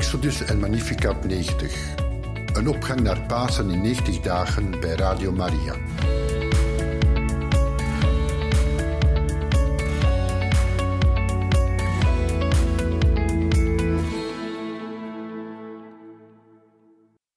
Exodus 0.00 0.40
en 0.40 0.58
Magnificat 0.58 1.24
90. 1.24 1.94
Een 2.52 2.68
opgang 2.68 3.00
naar 3.00 3.26
Pasen 3.26 3.70
in 3.70 3.80
90 3.80 4.20
dagen 4.20 4.80
bij 4.80 4.94
Radio 4.94 5.32
Maria. 5.32 5.74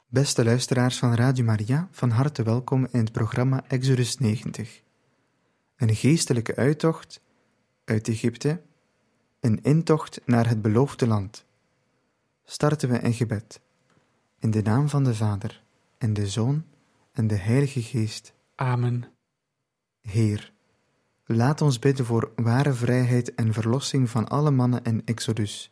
Beste 0.08 0.44
luisteraars 0.44 0.98
van 0.98 1.16
Radio 1.16 1.44
Maria, 1.44 1.88
van 1.92 2.10
harte 2.10 2.44
welkom 2.44 2.88
in 2.92 3.00
het 3.00 3.12
programma 3.12 3.64
Exodus 3.68 4.18
90. 4.18 4.82
Een 5.78 5.96
geestelijke 5.96 6.56
uittocht 6.56 7.22
uit 7.86 8.08
Egypte, 8.08 8.62
een 9.40 9.60
intocht 9.64 10.22
naar 10.26 10.48
het 10.48 10.62
beloofde 10.62 11.08
land. 11.08 11.46
Starten 12.46 12.90
we 12.90 13.00
in 13.00 13.14
gebed. 13.14 13.62
In 14.40 14.52
de 14.52 14.62
naam 14.62 14.90
van 14.90 15.04
de 15.04 15.16
Vader, 15.16 15.64
en 15.98 16.14
de 16.14 16.28
Zoon, 16.28 16.66
en 17.12 17.28
de 17.28 17.36
Heilige 17.36 17.82
Geest. 17.82 18.34
Amen. 18.56 19.06
Heer, 20.02 20.54
laat 21.26 21.62
ons 21.62 21.80
bidden 21.80 22.06
voor 22.06 22.32
ware 22.36 22.74
vrijheid 22.74 23.36
en 23.36 23.54
verlossing 23.54 24.10
van 24.10 24.28
alle 24.28 24.52
mannen 24.52 24.84
in 24.84 25.02
Exodus, 25.06 25.72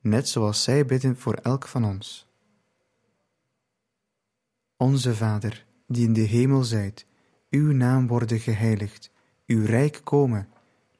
net 0.00 0.28
zoals 0.28 0.62
zij 0.62 0.86
bidden 0.86 1.16
voor 1.16 1.34
elk 1.34 1.68
van 1.68 1.84
ons. 1.84 2.28
Onze 4.76 5.14
Vader, 5.14 5.66
die 5.86 6.06
in 6.06 6.12
de 6.12 6.20
hemel 6.20 6.64
zijt, 6.64 7.06
uw 7.50 7.72
naam 7.72 8.06
worden 8.06 8.38
geheiligd, 8.38 9.10
uw 9.46 9.64
rijk 9.64 10.00
komen, 10.04 10.48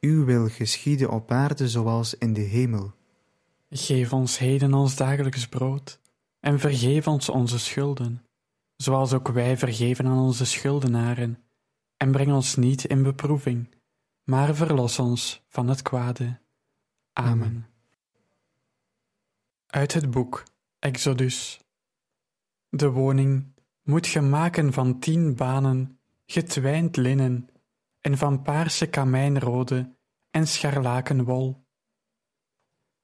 uw 0.01 0.25
wil 0.25 0.49
geschieden 0.49 1.11
op 1.11 1.31
aarde 1.31 1.69
zoals 1.69 2.15
in 2.15 2.33
de 2.33 2.41
hemel. 2.41 2.93
Geef 3.73 4.13
ons 4.13 4.39
heden 4.39 4.75
ons 4.75 4.97
dagelijks 4.97 5.49
brood, 5.49 6.01
en 6.41 6.59
vergeef 6.59 7.07
ons 7.07 7.29
onze 7.29 7.59
schulden, 7.59 8.27
zoals 8.77 9.13
ook 9.13 9.29
wij 9.29 9.57
vergeven 9.57 10.07
aan 10.07 10.19
onze 10.19 10.45
schuldenaren, 10.45 11.45
en 11.97 12.13
breng 12.13 12.33
ons 12.33 12.57
niet 12.57 12.85
in 12.85 13.03
beproeving, 13.03 13.75
maar 14.25 14.55
verlos 14.55 14.99
ons 14.99 15.45
van 15.49 15.69
het 15.69 15.83
kwade. 15.83 16.41
Amen. 17.13 17.67
Uit 19.67 19.93
het 19.93 20.11
boek 20.11 20.45
Exodus. 20.79 21.61
De 22.69 22.91
woning 22.91 23.55
moet 23.83 24.07
ge 24.07 24.21
maken 24.21 24.73
van 24.73 24.99
tien 24.99 25.35
banen, 25.35 25.99
getwijnd 26.27 26.97
linnen, 26.97 27.49
en 28.01 28.19
van 28.19 28.43
paarse 28.43 28.87
kamijnrode 28.87 29.95
en 30.31 30.47
scharlakenwol. 30.47 31.60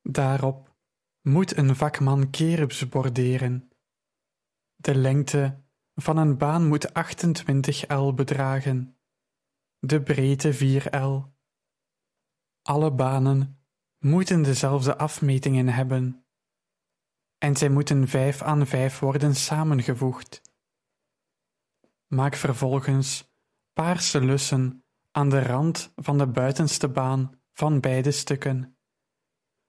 Daarop 0.08 0.74
moet 1.20 1.56
een 1.56 1.76
vakman 1.76 2.30
kerubs 2.30 2.88
borderen. 2.88 3.70
De 4.76 4.94
lengte 4.94 5.62
van 5.94 6.16
een 6.16 6.38
baan 6.38 6.66
moet 6.66 6.94
28 6.94 7.88
L 7.88 8.12
bedragen, 8.14 8.96
de 9.78 10.02
breedte 10.02 10.52
4 10.52 10.96
L. 10.96 11.34
Alle 12.62 12.90
banen 12.90 13.60
moeten 13.98 14.42
dezelfde 14.42 14.96
afmetingen 14.98 15.68
hebben, 15.68 16.26
en 17.38 17.56
zij 17.56 17.68
moeten 17.68 18.08
vijf 18.08 18.42
aan 18.42 18.66
vijf 18.66 18.98
worden 18.98 19.34
samengevoegd. 19.34 20.42
Maak 22.06 22.34
vervolgens 22.34 23.34
paarse 23.72 24.20
lussen 24.24 24.84
aan 25.10 25.28
de 25.28 25.42
rand 25.42 25.92
van 25.96 26.18
de 26.18 26.26
buitenste 26.26 26.88
baan 26.88 27.40
van 27.52 27.80
beide 27.80 28.10
stukken, 28.10 28.75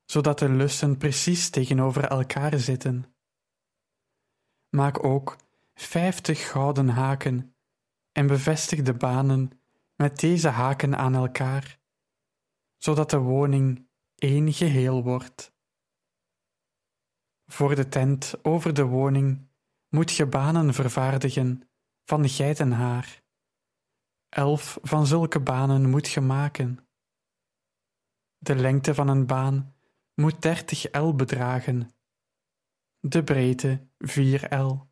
zodat 0.08 0.40
de 0.40 0.50
lussen 0.50 0.98
precies 0.98 1.50
tegenover 1.50 2.04
elkaar 2.04 2.60
zitten. 2.60 3.16
Maak 4.70 5.04
ook 5.04 5.38
vijftig 5.74 6.50
gouden 6.50 6.90
haken 6.90 7.56
en 8.12 8.28
bevestig 8.28 8.82
de 8.82 8.94
banen 8.94 9.52
met 9.96 10.20
deze 10.20 10.48
haken 10.48 10.98
aan 10.98 11.16
elkaar, 11.16 11.80
zodat 12.78 13.10
de 13.10 13.18
woning 13.18 13.90
één 14.16 14.54
geheel 14.54 15.04
wordt. 15.04 15.56
Voor 17.46 17.76
de 17.76 17.88
tent 17.88 18.46
over 18.46 18.74
de 18.74 18.86
woning 18.86 19.50
moet 19.90 20.12
je 20.12 20.26
banen 20.26 20.74
vervaardigen 20.74 21.70
van 22.04 22.30
geitenhaar. 22.30 23.24
Elf 24.30 24.80
van 24.82 25.08
zulke 25.08 25.40
banen 25.40 25.90
moet 25.90 26.08
je 26.08 26.22
maken. 26.22 26.88
De 28.38 28.56
lengte 28.56 28.94
van 28.94 29.08
een 29.08 29.26
baan 29.26 29.77
moet 30.22 30.42
30 30.42 30.92
L 30.92 31.16
bedragen, 31.16 31.92
de 33.00 33.24
breedte 33.24 33.88
4 33.98 34.56
L. 34.56 34.90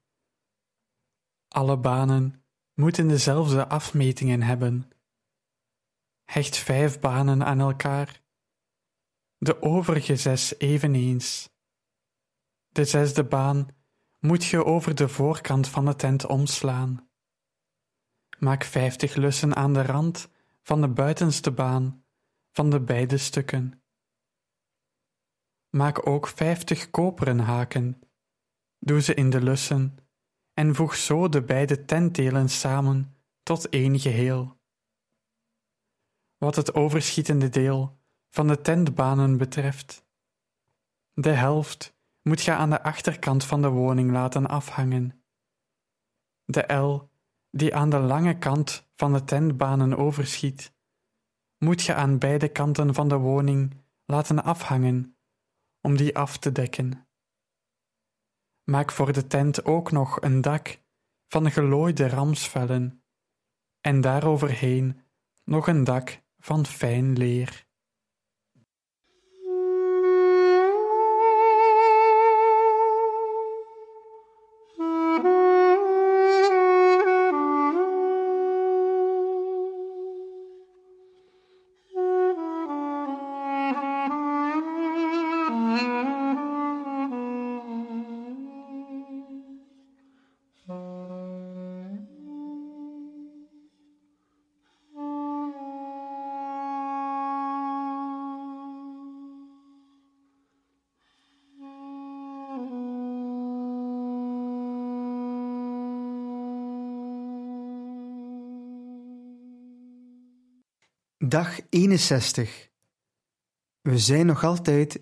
Alle 1.47 1.78
banen 1.78 2.46
moeten 2.74 3.08
dezelfde 3.08 3.68
afmetingen 3.68 4.41
hebben. 4.41 4.90
Hecht 6.24 6.58
vijf 6.58 7.00
banen 7.00 7.46
aan 7.46 7.59
elkaar, 7.59 8.22
de 9.38 9.62
overige 9.62 10.16
zes 10.16 10.59
eveneens. 10.59 11.50
De 12.68 12.86
zesde 12.86 13.24
baan 13.24 13.68
moet 14.19 14.46
je 14.46 14.66
over 14.66 14.96
de 14.96 15.07
voorkant 15.07 15.68
van 15.68 15.86
de 15.86 15.96
tent 15.96 16.25
omslaan. 16.25 17.09
Maak 18.40 18.63
vijftig 18.63 19.16
lussen 19.16 19.56
aan 19.56 19.74
de 19.74 19.81
rand 19.81 20.30
van 20.62 20.81
de 20.81 20.90
buitenste 20.90 21.52
baan 21.52 22.06
van 22.52 22.69
de 22.69 22.81
beide 22.81 23.18
stukken. 23.18 23.84
Maak 25.75 26.08
ook 26.08 26.28
vijftig 26.28 26.90
koperen 26.90 27.40
haken, 27.40 28.02
doe 28.80 29.02
ze 29.02 29.13
in 29.13 29.30
de 29.30 29.41
lussen 29.41 29.97
en 30.53 30.75
voeg 30.75 30.96
zo 30.96 31.30
de 31.30 31.44
beide 31.44 31.86
tentdelen 31.86 32.50
samen 32.50 33.16
tot 33.44 33.69
één 33.69 34.00
geheel. 34.00 34.58
Wat 36.38 36.56
het 36.56 36.74
overschietende 36.74 37.50
deel 37.50 37.97
van 38.30 38.47
de 38.47 38.62
tentbanen 38.62 39.38
betreft, 39.38 40.06
de 41.13 41.31
helft 41.31 41.97
moet 42.22 42.42
je 42.42 42.52
aan 42.52 42.69
de 42.69 42.84
achterkant 42.84 43.46
van 43.46 43.62
de 43.62 43.69
woning 43.69 44.12
laten 44.12 44.47
afhangen. 44.47 45.24
De 46.46 46.74
L 46.74 47.09
die 47.50 47.75
aan 47.75 47.90
de 47.90 48.00
lange 48.00 48.38
kant 48.38 48.88
van 48.94 49.13
de 49.13 49.24
tentbanen 49.24 49.97
overschiet, 49.97 50.74
moet 51.57 51.81
je 51.81 51.94
aan 51.94 52.18
beide 52.18 52.47
kanten 52.47 52.94
van 52.94 53.07
de 53.07 53.18
woning 53.18 53.84
laten 54.06 54.44
afhangen 54.44 55.14
om 55.85 55.97
die 55.97 56.18
af 56.18 56.38
te 56.38 56.51
dekken. 56.51 57.07
Maak 58.63 58.91
voor 58.91 59.13
de 59.13 59.28
tent 59.28 59.66
ook 59.66 59.91
nog 59.91 60.22
een 60.22 60.41
dak 60.41 60.79
van 61.28 61.51
gelooide 61.51 62.09
ramsvellen 62.09 63.03
en 63.81 64.01
daaroverheen 64.01 65.01
nog 65.44 65.68
een 65.68 65.84
dak 65.84 66.22
van 66.38 66.66
fijn 66.66 67.18
leer. 67.18 67.64
Dag 111.35 111.59
61. 111.69 112.69
We 113.81 113.97
zijn 113.97 114.25
nog 114.25 114.43
altijd 114.43 115.01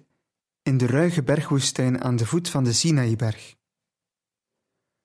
in 0.63 0.77
de 0.77 0.85
ruige 0.85 1.24
bergwoestijn 1.24 2.03
aan 2.03 2.15
de 2.15 2.25
voet 2.25 2.50
van 2.50 2.63
de 2.63 2.74
Sinaïberg. 2.74 3.56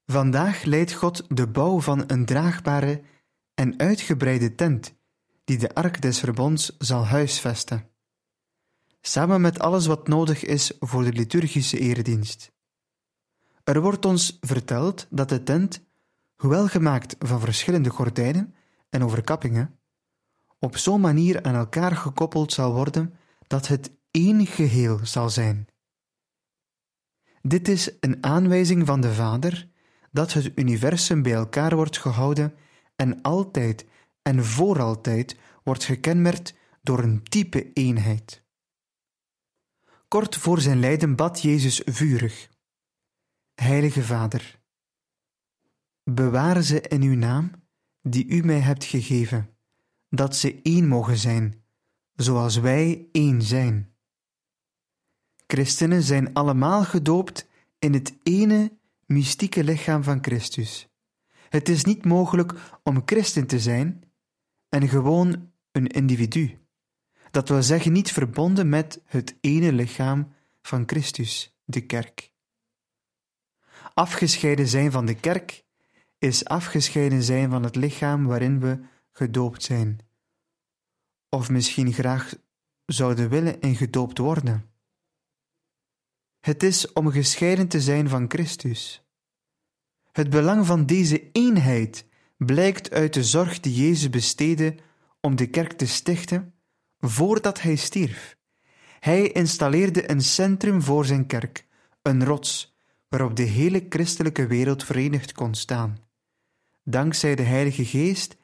Vandaag 0.07 0.63
leidt 0.63 0.93
God 0.93 1.25
de 1.29 1.47
bouw 1.49 1.81
van 1.81 2.05
een 2.07 2.25
draagbare 2.25 3.03
en 3.55 3.79
uitgebreide 3.79 4.55
tent 4.55 4.95
die 5.45 5.59
de 5.59 5.75
ark 5.75 6.01
des 6.03 6.19
verbonds 6.19 6.77
zal 6.79 7.05
huisvesten, 7.05 7.89
samen 9.01 9.41
met 9.41 9.59
alles 9.59 9.87
wat 9.87 10.09
nodig 10.09 10.45
is 10.45 10.73
voor 10.81 11.03
de 11.03 11.13
liturgische 11.13 11.79
eredienst. 11.79 12.53
Er 13.65 13.81
wordt 13.81 14.05
ons 14.05 14.39
verteld 14.41 15.07
dat 15.11 15.29
de 15.29 15.43
tent, 15.43 15.85
hoewel 16.37 16.67
gemaakt 16.67 17.17
van 17.19 17.41
verschillende 17.41 17.91
gordijnen 17.91 18.55
en 18.89 19.05
overkappingen, 19.05 19.78
op 20.59 20.77
zo'n 20.77 21.01
manier 21.01 21.43
aan 21.43 21.55
elkaar 21.55 21.97
gekoppeld 21.97 22.53
zal 22.53 22.73
worden 22.73 23.15
dat 23.47 23.69
het 23.69 23.91
één 24.11 24.47
geheel 24.47 24.99
zal 25.03 25.31
zijn. 25.31 25.67
Dit 27.43 27.69
is 27.69 27.91
een 28.01 28.25
aanwijzing 28.25 28.87
van 28.87 29.01
de 29.01 29.15
Vader 29.15 29.69
dat 30.11 30.33
het 30.33 30.53
universum 30.55 31.23
bij 31.23 31.33
elkaar 31.33 31.77
wordt 31.77 31.99
gehouden 31.99 32.55
en 32.97 33.23
altijd 33.23 33.87
en 34.23 34.45
voor 34.45 34.81
altijd 34.81 35.37
wordt 35.65 35.85
gekenmerkt 35.85 36.55
door 36.83 36.99
een 36.99 37.23
type 37.23 37.73
eenheid. 37.73 38.43
Kort 40.09 40.37
voor 40.37 40.61
zijn 40.61 40.81
lijden 40.81 41.17
bad 41.17 41.43
Jezus 41.43 41.83
vurig: 41.85 42.49
Heilige 43.55 44.03
Vader, 44.03 44.61
bewaar 46.03 46.63
ze 46.63 46.81
in 46.81 47.03
uw 47.03 47.17
naam 47.17 47.51
die 48.03 48.27
u 48.27 48.45
mij 48.45 48.61
hebt 48.61 48.85
gegeven, 48.85 49.58
dat 50.09 50.37
ze 50.37 50.61
één 50.63 50.89
mogen 50.89 51.17
zijn, 51.17 51.65
zoals 52.15 52.57
wij 52.57 53.09
één 53.13 53.43
zijn. 53.43 53.93
Christenen 55.47 56.03
zijn 56.03 56.35
allemaal 56.35 56.85
gedoopt 56.85 57.49
in 57.79 57.93
het 57.93 58.17
ene 58.23 58.73
mystieke 59.07 59.65
lichaam 59.65 60.03
van 60.03 60.19
Christus. 60.23 60.89
Het 61.49 61.69
is 61.69 61.85
niet 61.85 62.05
mogelijk 62.05 62.55
om 62.83 63.03
christen 63.05 63.47
te 63.47 63.61
zijn 63.61 64.03
en 64.69 64.89
gewoon 64.89 65.51
een 65.73 65.87
individu. 65.87 66.59
Dat 67.31 67.49
wil 67.49 67.63
zeggen 67.63 67.93
niet 67.93 68.13
verbonden 68.13 68.69
met 68.69 69.01
het 69.05 69.37
ene 69.41 69.73
lichaam 69.73 70.33
van 70.63 70.83
Christus, 70.87 71.59
de 71.65 71.81
kerk. 71.81 72.33
Afgescheiden 73.95 74.69
zijn 74.69 74.91
van 74.91 75.07
de 75.07 75.15
kerk 75.15 75.65
is 76.19 76.45
afgescheiden 76.45 77.23
zijn 77.23 77.51
van 77.51 77.63
het 77.63 77.77
lichaam 77.77 78.27
waarin 78.27 78.61
we 78.61 78.81
gedoopt 79.19 79.63
zijn. 79.63 79.99
Of 81.29 81.51
misschien 81.51 81.93
graag 81.93 82.35
zouden 82.87 83.29
willen 83.29 83.61
en 83.61 83.77
gedoopt 83.77 84.19
worden. 84.19 84.71
Het 86.41 86.63
is 86.63 86.93
om 86.93 87.11
gescheiden 87.11 87.69
te 87.69 87.81
zijn 87.81 88.09
van 88.09 88.25
Christus. 88.29 89.03
Het 90.13 90.31
belang 90.31 90.67
van 90.67 90.87
deze 90.87 91.31
eenheid 91.33 92.07
blijkt 92.37 92.91
uit 92.91 93.15
de 93.15 93.25
zorg 93.25 93.61
die 93.61 93.75
Jezus 93.75 94.11
besteedde 94.11 94.75
om 95.21 95.37
de 95.37 95.47
kerk 95.47 95.73
te 95.73 95.87
stichten 95.87 96.55
voordat 96.99 97.63
hij 97.63 97.77
stierf. 97.77 98.37
Hij 99.01 99.33
installeerde 99.33 100.11
een 100.11 100.23
centrum 100.23 100.83
voor 100.83 101.05
zijn 101.05 101.27
kerk, 101.27 101.67
een 102.03 102.25
rots 102.25 102.77
waarop 103.09 103.37
de 103.37 103.43
hele 103.43 103.87
christelijke 103.89 104.47
wereld 104.47 104.85
verenigd 104.85 105.33
kon 105.33 105.55
staan. 105.55 105.99
Dankzij 106.85 107.35
de 107.35 107.43
Heilige 107.43 107.85
Geest 107.85 108.37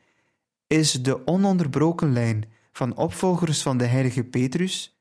is 0.67 0.93
de 0.93 1.27
ononderbroken 1.27 2.13
lijn 2.13 2.53
van 2.73 2.97
opvolgers 2.97 3.63
van 3.63 3.79
de 3.79 3.87
Heilige 3.87 4.25
Petrus, 4.25 4.99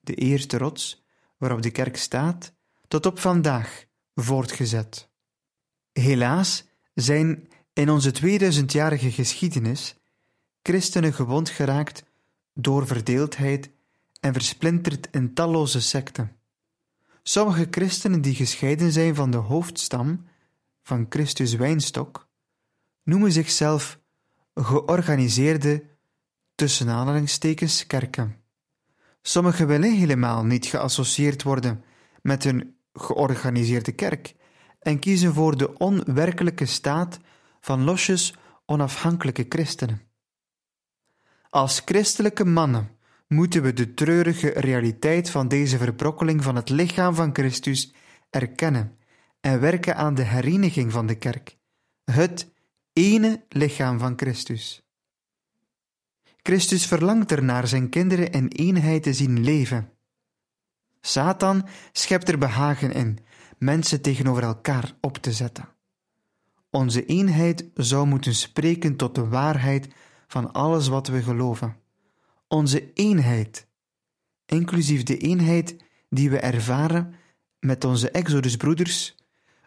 de 0.00 0.14
eerste 0.14 0.58
rots 0.58 1.04
waarop 1.36 1.62
de 1.62 1.70
kerk 1.70 1.96
staat, 1.96 2.52
tot 2.88 3.06
op 3.06 3.18
vandaag 3.18 3.84
voortgezet. 4.14 5.08
Helaas 5.92 6.64
zijn 6.94 7.48
in 7.72 7.90
onze 7.90 8.12
2000-jarige 8.14 9.10
geschiedenis 9.10 9.96
christenen 10.62 11.12
gewond 11.12 11.48
geraakt 11.48 12.04
door 12.54 12.86
verdeeldheid 12.86 13.70
en 14.20 14.32
versplinterd 14.32 15.08
in 15.10 15.34
talloze 15.34 15.80
secten. 15.80 16.36
Sommige 17.22 17.66
christenen 17.70 18.20
die 18.20 18.34
gescheiden 18.34 18.92
zijn 18.92 19.14
van 19.14 19.30
de 19.30 19.36
hoofdstam 19.36 20.26
van 20.82 21.06
Christus 21.08 21.54
Wijnstok, 21.54 22.28
noemen 23.02 23.32
zichzelf 23.32 23.99
georganiseerde 24.54 25.84
tussen 26.54 26.88
aanhalingstekens 26.88 27.86
kerken. 27.86 28.36
Sommigen 29.22 29.66
willen 29.66 29.96
helemaal 29.96 30.44
niet 30.44 30.66
geassocieerd 30.66 31.42
worden 31.42 31.84
met 32.22 32.44
een 32.44 32.76
georganiseerde 32.92 33.92
kerk 33.92 34.34
en 34.80 34.98
kiezen 34.98 35.34
voor 35.34 35.56
de 35.56 35.76
onwerkelijke 35.78 36.66
staat 36.66 37.18
van 37.60 37.84
losjes 37.84 38.34
onafhankelijke 38.66 39.46
christenen. 39.48 40.02
Als 41.50 41.82
christelijke 41.84 42.44
mannen 42.44 42.98
moeten 43.26 43.62
we 43.62 43.72
de 43.72 43.94
treurige 43.94 44.48
realiteit 44.48 45.30
van 45.30 45.48
deze 45.48 45.78
verbrokkeling 45.78 46.42
van 46.42 46.56
het 46.56 46.68
lichaam 46.68 47.14
van 47.14 47.30
Christus 47.32 47.94
erkennen 48.30 48.98
en 49.40 49.60
werken 49.60 49.96
aan 49.96 50.14
de 50.14 50.22
hereniging 50.22 50.92
van 50.92 51.06
de 51.06 51.14
kerk, 51.14 51.56
het 52.04 52.50
ene 52.92 53.44
lichaam 53.48 53.98
van 53.98 54.12
Christus. 54.16 54.82
Christus 56.42 56.86
verlangt 56.86 57.32
ernaar 57.32 57.66
zijn 57.66 57.88
kinderen 57.88 58.30
in 58.30 58.48
eenheid 58.48 59.02
te 59.02 59.12
zien 59.12 59.40
leven. 59.40 59.90
Satan 61.00 61.66
schept 61.92 62.28
er 62.28 62.38
behagen 62.38 62.92
in 62.92 63.18
mensen 63.58 64.00
tegenover 64.02 64.42
elkaar 64.42 64.94
op 65.00 65.16
te 65.16 65.32
zetten. 65.32 65.68
Onze 66.70 67.04
eenheid 67.06 67.64
zou 67.74 68.06
moeten 68.06 68.34
spreken 68.34 68.96
tot 68.96 69.14
de 69.14 69.28
waarheid 69.28 69.88
van 70.26 70.52
alles 70.52 70.88
wat 70.88 71.08
we 71.08 71.22
geloven. 71.22 71.76
Onze 72.48 72.92
eenheid, 72.92 73.66
inclusief 74.46 75.02
de 75.02 75.16
eenheid 75.16 75.76
die 76.08 76.30
we 76.30 76.38
ervaren 76.38 77.14
met 77.60 77.84
onze 77.84 78.10
Exodusbroeders, 78.10 79.14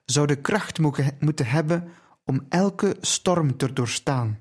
zou 0.06 0.28
de 0.28 0.36
kracht 0.42 0.80
moeten 1.20 1.46
hebben 1.46 1.92
om 2.26 2.46
elke 2.50 2.98
storm 3.02 3.58
te 3.58 3.74
doorstaan. 3.74 4.40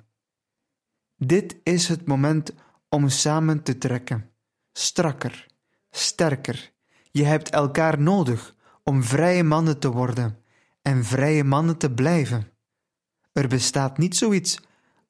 Dit 1.17 1.57
is 1.63 1.89
het 1.89 2.07
moment 2.07 2.55
om 2.89 3.09
samen 3.09 3.63
te 3.63 3.79
trekken, 3.79 4.31
strakker, 4.73 5.47
sterker. 5.91 6.73
Je 7.11 7.25
hebt 7.25 7.51
elkaar 7.51 8.01
nodig 8.01 8.55
om 8.83 9.03
vrije 9.03 9.43
mannen 9.43 9.79
te 9.79 9.91
worden 9.91 10.39
en 10.83 11.05
vrije 11.05 11.45
mannen 11.45 11.77
te 11.77 11.91
blijven. 11.91 12.51
Er 13.33 13.49
bestaat 13.49 13.99
niet 13.99 14.17
zoiets 14.17 14.61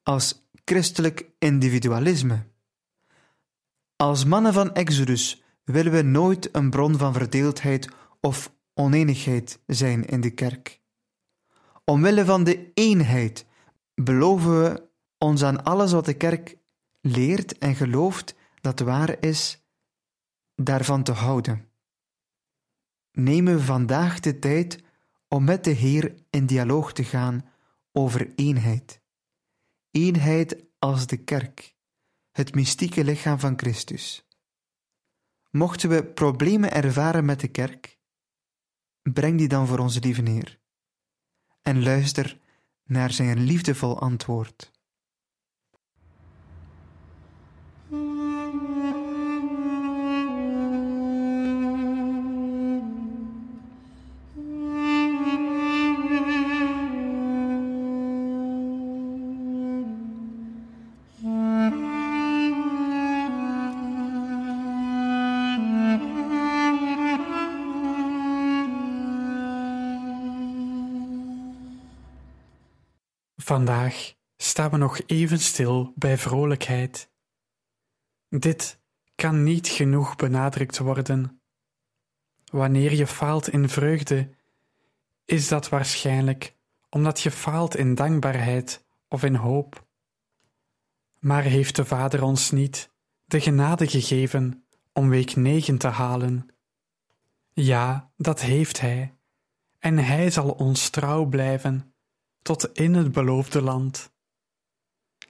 als 0.03 0.47
christelijk 0.65 1.25
individualisme. 1.39 2.45
Als 3.95 4.25
mannen 4.25 4.53
van 4.53 4.73
Exodus 4.73 5.43
willen 5.63 5.91
we 5.91 6.01
nooit 6.01 6.49
een 6.51 6.69
bron 6.69 6.97
van 6.97 7.13
verdeeldheid 7.13 7.89
of 8.21 8.53
oneenigheid 8.73 9.59
zijn 9.67 10.05
in 10.05 10.21
de 10.21 10.31
kerk. 10.31 10.81
Omwille 11.85 12.25
van 12.25 12.43
de 12.43 12.71
eenheid 12.73 13.45
beloven 13.95 14.61
we 14.61 14.89
ons 15.17 15.43
aan 15.43 15.63
alles 15.63 15.91
wat 15.91 16.05
de 16.05 16.13
kerk 16.13 16.57
leert 17.01 17.57
en 17.57 17.75
gelooft 17.75 18.35
dat 18.61 18.79
waar 18.79 19.17
is, 19.19 19.63
daarvan 20.55 21.03
te 21.03 21.11
houden. 21.11 21.69
Nemen 23.11 23.55
we 23.55 23.61
vandaag 23.61 24.19
de 24.19 24.39
tijd 24.39 24.83
om 25.27 25.43
met 25.43 25.63
de 25.63 25.71
Heer 25.71 26.15
in 26.29 26.45
dialoog 26.45 26.93
te 26.93 27.03
gaan 27.03 27.45
over 27.91 28.33
eenheid. 28.35 29.01
Eenheid 29.91 30.65
als 30.79 31.07
de 31.07 31.17
kerk, 31.17 31.75
het 32.31 32.55
mystieke 32.55 33.03
lichaam 33.03 33.39
van 33.39 33.57
Christus. 33.57 34.27
Mochten 35.49 35.89
we 35.89 36.05
problemen 36.05 36.71
ervaren 36.71 37.25
met 37.25 37.39
de 37.39 37.47
kerk, 37.47 37.99
breng 39.01 39.37
die 39.37 39.47
dan 39.47 39.67
voor 39.67 39.79
onze 39.79 39.99
lieve 39.99 40.29
Heer 40.29 40.61
en 41.63 41.83
luister 41.83 42.37
naar 42.85 43.11
zijn 43.11 43.43
liefdevol 43.43 43.99
antwoord. 43.99 44.71
Vandaag 73.53 74.13
staan 74.37 74.71
we 74.71 74.77
nog 74.77 75.01
even 75.05 75.39
stil 75.39 75.93
bij 75.95 76.17
vrolijkheid. 76.17 77.09
Dit 78.29 78.79
kan 79.15 79.43
niet 79.43 79.67
genoeg 79.67 80.15
benadrukt 80.15 80.77
worden. 80.77 81.41
Wanneer 82.51 82.93
je 82.93 83.07
faalt 83.07 83.49
in 83.49 83.69
vreugde, 83.69 84.29
is 85.25 85.47
dat 85.47 85.69
waarschijnlijk 85.69 86.55
omdat 86.89 87.21
je 87.21 87.31
faalt 87.31 87.75
in 87.75 87.95
dankbaarheid 87.95 88.85
of 89.07 89.23
in 89.23 89.35
hoop. 89.35 89.87
Maar 91.19 91.43
heeft 91.43 91.75
de 91.75 91.85
Vader 91.85 92.23
ons 92.23 92.51
niet 92.51 92.91
de 93.25 93.41
genade 93.41 93.87
gegeven 93.87 94.65
om 94.93 95.09
week 95.09 95.35
negen 95.35 95.77
te 95.77 95.87
halen? 95.87 96.47
Ja, 97.51 98.11
dat 98.17 98.41
heeft 98.41 98.79
Hij, 98.79 99.15
en 99.79 99.97
Hij 99.97 100.29
zal 100.29 100.49
ons 100.49 100.89
trouw 100.89 101.25
blijven 101.25 101.92
tot 102.43 102.77
in 102.77 102.93
het 102.93 103.11
beloofde 103.11 103.61
land. 103.61 104.11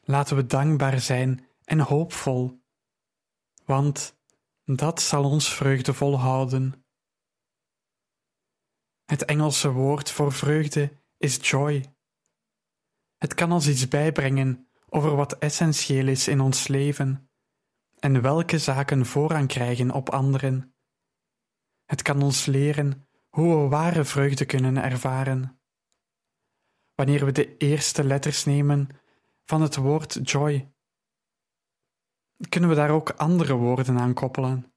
Laten 0.04 0.36
we 0.36 0.46
dankbaar 0.46 1.00
zijn 1.00 1.48
en 1.64 1.80
hoopvol, 1.80 2.62
want 3.66 4.18
dat 4.66 5.02
zal 5.02 5.24
ons 5.24 5.54
vreugdevol 5.54 6.20
houden. 6.20 6.86
Het 9.06 9.26
Engelse 9.26 9.72
woord 9.72 10.12
voor 10.12 10.32
vreugde 10.32 10.92
is 11.18 11.50
joy. 11.50 11.94
Het 13.18 13.34
kan 13.34 13.52
ons 13.52 13.68
iets 13.68 13.88
bijbrengen 13.88 14.68
over 14.90 15.16
wat 15.16 15.38
essentieel 15.38 16.08
is 16.08 16.28
in 16.28 16.40
ons 16.40 16.68
leven 16.68 17.30
en 18.00 18.22
welke 18.22 18.60
zaken 18.60 19.06
voorrang 19.06 19.48
krijgen 19.48 19.92
op 19.92 20.10
anderen. 20.10 20.76
Het 21.86 22.02
kan 22.02 22.22
ons 22.22 22.46
leren 22.46 23.08
hoe 23.30 23.62
we 23.62 23.68
ware 23.68 24.04
vreugde 24.04 24.46
kunnen 24.46 24.78
ervaren. 24.78 25.63
Wanneer 26.96 27.26
we 27.26 27.32
de 27.32 27.58
eerste 27.58 28.04
letters 28.04 28.46
nemen 28.46 28.90
van 29.44 29.62
het 29.62 29.76
woord 29.76 30.30
joy, 30.30 30.74
kunnen 32.50 32.70
we 32.70 32.76
daar 32.76 32.90
ook 32.90 33.10
andere 33.10 33.54
woorden 33.54 34.00
aan 34.00 34.14
koppelen. 34.14 34.74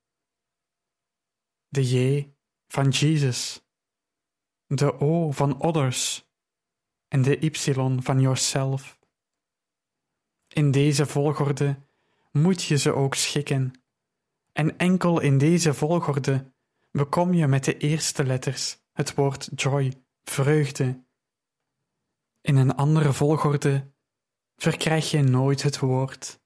De 1.68 1.88
J 1.88 2.28
van 2.68 2.88
Jesus, 2.88 3.66
de 4.66 5.00
O 5.00 5.30
van 5.30 5.62
others 5.62 6.30
en 7.08 7.22
de 7.22 7.38
Y 7.38 7.72
van 8.00 8.20
yourself. 8.20 8.98
In 10.48 10.70
deze 10.70 11.06
volgorde 11.06 11.78
moet 12.32 12.62
je 12.62 12.76
ze 12.76 12.92
ook 12.92 13.14
schikken, 13.14 13.86
en 14.52 14.78
enkel 14.78 15.20
in 15.20 15.38
deze 15.38 15.74
volgorde 15.74 16.52
bekom 16.90 17.34
je 17.34 17.46
met 17.46 17.64
de 17.64 17.76
eerste 17.76 18.24
letters 18.24 18.78
het 18.92 19.14
woord 19.14 19.48
joy, 19.54 19.92
vreugde. 20.24 21.05
In 22.46 22.56
een 22.56 22.74
andere 22.74 23.12
volgorde 23.12 23.92
verkrijg 24.56 25.10
je 25.10 25.22
nooit 25.22 25.62
het 25.62 25.78
woord. 25.78 26.40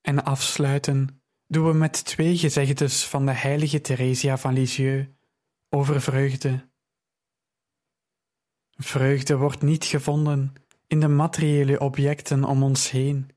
En 0.00 0.24
afsluiten 0.24 1.22
doen 1.46 1.66
we 1.66 1.72
met 1.72 2.04
twee 2.04 2.36
gezegdes 2.36 3.06
van 3.06 3.26
de 3.26 3.32
heilige 3.32 3.80
Theresia 3.80 4.38
van 4.38 4.52
Lisieux 4.52 5.08
over 5.68 6.00
vreugde. 6.00 6.70
Vreugde 8.76 9.36
wordt 9.36 9.62
niet 9.62 9.84
gevonden 9.84 10.52
in 10.86 11.00
de 11.00 11.08
materiële 11.08 11.80
objecten 11.80 12.44
om 12.44 12.62
ons 12.62 12.90
heen, 12.90 13.30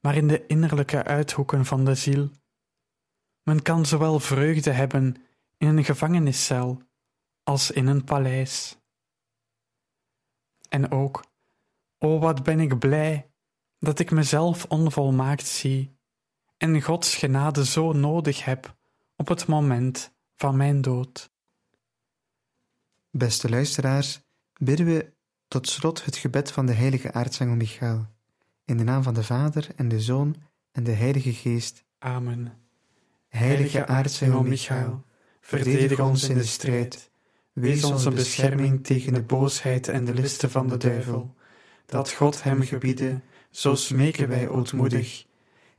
maar 0.00 0.16
in 0.16 0.28
de 0.28 0.46
innerlijke 0.46 1.04
uithoeken 1.04 1.64
van 1.64 1.84
de 1.84 1.94
ziel. 1.94 2.30
Men 3.42 3.62
kan 3.62 3.86
zowel 3.86 4.20
vreugde 4.20 4.70
hebben 4.70 5.16
in 5.56 5.68
een 5.68 5.84
gevangeniscel 5.84 6.82
als 7.42 7.70
in 7.70 7.86
een 7.86 8.04
paleis. 8.04 8.78
En 10.74 10.90
ook, 10.90 11.24
o 11.98 12.18
wat 12.18 12.42
ben 12.42 12.60
ik 12.60 12.78
blij 12.78 13.30
dat 13.78 13.98
ik 13.98 14.10
mezelf 14.10 14.64
onvolmaakt 14.64 15.46
zie 15.46 15.96
en 16.56 16.82
Gods 16.82 17.14
genade 17.14 17.64
zo 17.64 17.92
nodig 17.92 18.44
heb 18.44 18.76
op 19.16 19.28
het 19.28 19.46
moment 19.46 20.14
van 20.36 20.56
mijn 20.56 20.80
dood. 20.80 21.32
Beste 23.10 23.48
luisteraars, 23.48 24.20
bidden 24.52 24.86
we 24.86 25.12
tot 25.48 25.68
slot 25.68 26.04
het 26.04 26.16
gebed 26.16 26.52
van 26.52 26.66
de 26.66 26.72
heilige 26.72 27.12
aartsengel 27.12 27.56
Michael. 27.56 28.06
In 28.64 28.76
de 28.76 28.84
naam 28.84 29.02
van 29.02 29.14
de 29.14 29.24
Vader 29.24 29.68
en 29.76 29.88
de 29.88 30.00
Zoon 30.00 30.36
en 30.70 30.84
de 30.84 30.92
Heilige 30.92 31.32
Geest. 31.32 31.84
Amen. 31.98 32.52
Heilige 33.28 33.86
aartsengel 33.86 34.42
Michael, 34.42 35.04
verdedig 35.40 36.00
ons 36.00 36.28
in 36.28 36.36
de 36.36 36.44
strijd. 36.44 37.12
Wees 37.54 37.84
onze 37.84 38.10
bescherming 38.10 38.84
tegen 38.84 39.12
de 39.12 39.22
boosheid 39.22 39.88
en 39.88 40.04
de 40.04 40.14
listen 40.14 40.50
van 40.50 40.68
de 40.68 40.76
duivel. 40.76 41.34
Dat 41.86 42.12
God 42.12 42.42
hem 42.42 42.62
gebiede, 42.62 43.20
zo 43.50 43.74
smeken 43.74 44.28
wij 44.28 44.48
ootmoedig. 44.48 45.26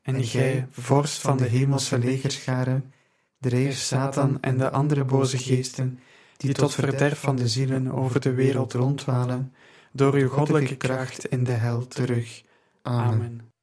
En 0.01 0.23
gij, 0.23 0.67
vorst 0.71 1.21
van 1.21 1.37
de 1.37 1.45
hemelse 1.45 1.99
legerscharen, 1.99 2.93
drijf 3.39 3.77
Satan 3.77 4.41
en 4.41 4.57
de 4.57 4.69
andere 4.69 5.03
boze 5.03 5.37
geesten, 5.37 5.99
die 6.37 6.53
tot 6.53 6.73
verderf 6.73 7.19
van 7.19 7.35
de 7.35 7.47
zielen 7.47 7.91
over 7.91 8.21
de 8.21 8.33
wereld 8.33 8.73
rondwalen, 8.73 9.53
door 9.91 10.13
uw 10.13 10.29
goddelijke 10.29 10.75
kracht 10.75 11.25
in 11.25 11.43
de 11.43 11.51
hel 11.51 11.87
terug. 11.87 12.43
Amen. 12.81 13.53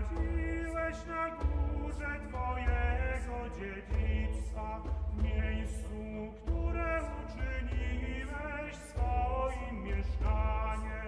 Na 0.00 0.06
Twojego 0.06 0.30
w 5.10 5.22
miejscu, 5.22 6.34
które 6.42 7.00
uczyniłeś 7.02 8.76
swoim 8.76 9.84
mieszkaniem. 9.84 10.99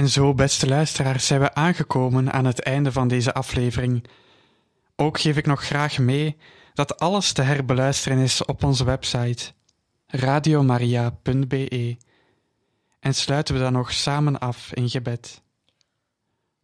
En 0.00 0.08
zo, 0.08 0.34
beste 0.34 0.66
luisteraars, 0.66 1.26
zijn 1.26 1.40
we 1.40 1.54
aangekomen 1.54 2.32
aan 2.32 2.44
het 2.44 2.62
einde 2.62 2.92
van 2.92 3.08
deze 3.08 3.32
aflevering. 3.32 4.04
Ook 4.96 5.20
geef 5.20 5.36
ik 5.36 5.46
nog 5.46 5.62
graag 5.62 5.98
mee 5.98 6.36
dat 6.74 6.98
alles 6.98 7.32
te 7.32 7.42
herbeluisteren 7.42 8.18
is 8.18 8.44
op 8.44 8.64
onze 8.64 8.84
website 8.84 9.52
radiomaria.be. 10.06 11.96
En 13.00 13.14
sluiten 13.14 13.54
we 13.54 13.60
dan 13.60 13.72
nog 13.72 13.92
samen 13.92 14.38
af 14.38 14.72
in 14.74 14.88
gebed. 14.90 15.42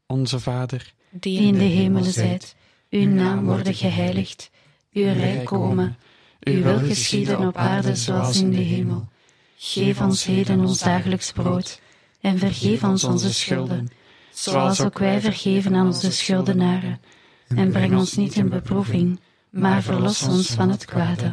Onze 0.07 0.41
Vader, 0.41 0.95
die 1.11 1.41
in 1.41 1.55
de 1.55 1.65
hemelen 1.65 2.13
zijt, 2.13 2.57
uw 2.91 3.09
naam 3.09 3.45
worden 3.45 3.75
geheiligd, 3.75 4.51
uw 4.93 5.13
rijk 5.13 5.45
komen, 5.45 5.97
uw 6.41 6.63
wil 6.63 6.79
geschieden 6.79 7.39
op 7.39 7.57
aarde 7.57 7.97
zoals 7.97 8.41
in 8.41 8.51
de 8.51 8.57
hemel. 8.57 9.09
Geef 9.57 10.01
ons 10.01 10.25
heden 10.25 10.61
ons 10.61 10.79
dagelijks 10.79 11.33
brood 11.33 11.85
en 12.21 12.39
vergeef 12.39 12.85
ons 12.85 13.05
onze 13.05 13.33
schulden, 13.33 13.89
zoals 14.33 14.81
ook 14.81 14.99
wij 14.99 15.21
vergeven 15.21 15.75
aan 15.75 15.87
onze 15.87 16.13
schuldenaren. 16.13 17.01
En 17.49 17.71
breng 17.71 17.97
ons 17.97 18.17
niet 18.17 18.35
in 18.35 18.49
beproeving, 18.49 19.21
maar 19.51 19.83
verlos 19.83 20.23
ons 20.23 20.51
van 20.51 20.71
het 20.71 20.85
kwade. 20.85 21.33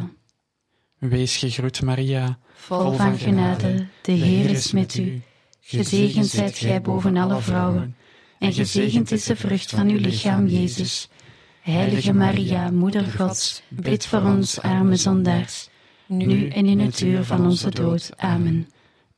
Wees 0.98 1.36
gegroet, 1.36 1.82
Maria, 1.82 2.38
vol 2.54 2.92
van 2.92 3.18
genade, 3.18 3.86
de 4.02 4.12
Heer 4.12 4.50
is 4.50 4.72
met 4.72 4.96
u. 4.96 5.22
Gezegend 5.60 6.26
zijt 6.26 6.58
gij 6.58 6.80
boven 6.80 7.16
alle 7.16 7.40
vrouwen, 7.40 7.96
en 8.38 8.52
gezegend 8.52 9.10
is 9.10 9.24
de 9.24 9.36
vrucht 9.36 9.70
van 9.70 9.88
uw 9.88 9.98
lichaam, 9.98 10.46
Jezus. 10.46 11.08
Heilige 11.60 12.12
Maria, 12.12 12.70
Moeder 12.70 13.04
Gods, 13.04 13.62
bid 13.68 14.06
voor 14.06 14.22
ons 14.22 14.60
arme 14.60 14.96
zondaars, 14.96 15.68
nu 16.06 16.48
en 16.48 16.66
in 16.66 16.80
het 16.80 17.00
uur 17.00 17.24
van 17.24 17.46
onze 17.46 17.70
dood. 17.70 18.10
Amen. 18.16 18.68